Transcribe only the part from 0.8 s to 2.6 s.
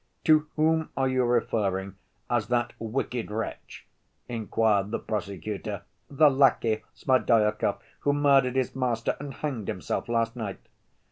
are you referring as